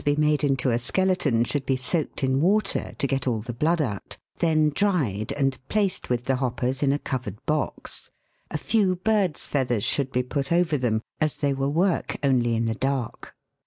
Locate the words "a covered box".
6.91-8.09